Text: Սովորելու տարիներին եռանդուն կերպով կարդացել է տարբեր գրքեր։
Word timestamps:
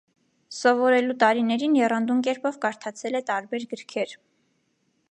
Սովորելու 0.59 1.17
տարիներին 1.23 1.75
եռանդուն 1.81 2.25
կերպով 2.29 2.59
կարդացել 2.65 3.21
է 3.21 3.23
տարբեր 3.31 3.71
գրքեր։ 3.77 4.19